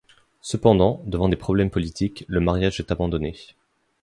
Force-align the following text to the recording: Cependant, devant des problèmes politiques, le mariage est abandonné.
Cependant, 0.41 1.03
devant 1.05 1.29
des 1.29 1.35
problèmes 1.35 1.69
politiques, 1.69 2.25
le 2.27 2.39
mariage 2.39 2.79
est 2.79 2.89
abandonné. 2.89 3.37